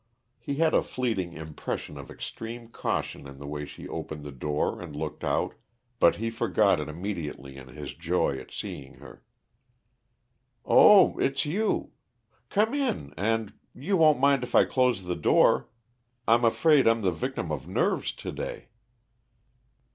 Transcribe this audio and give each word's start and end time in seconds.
He 0.39 0.55
had 0.55 0.73
a 0.73 0.81
fleeting 0.81 1.33
impression 1.33 1.95
of 1.95 2.09
extreme 2.09 2.69
caution 2.69 3.27
in 3.27 3.37
the 3.37 3.45
way 3.45 3.65
she 3.67 3.87
opened 3.87 4.23
the 4.25 4.31
door 4.31 4.81
and 4.81 4.95
looked 4.95 5.23
out, 5.23 5.53
but 5.99 6.15
he 6.15 6.31
forgot 6.31 6.79
it 6.79 6.89
immediately 6.89 7.55
in 7.55 7.67
his 7.67 7.93
joy 7.93 8.39
at 8.39 8.49
seeing 8.49 8.95
her. 8.95 9.23
"Oh, 10.65 11.19
it's 11.19 11.45
you. 11.45 11.91
Come 12.49 12.73
in, 12.73 13.13
and 13.15 13.53
you 13.75 13.95
won't 13.95 14.19
mind 14.19 14.41
if 14.43 14.55
I 14.55 14.65
close 14.65 15.03
the 15.03 15.15
door? 15.15 15.69
I'm 16.27 16.43
afraid 16.45 16.87
I'm 16.87 17.01
the 17.03 17.11
victim 17.11 17.51
of 17.51 17.67
nerves, 17.67 18.11
to 18.11 18.31
day." 18.31 18.69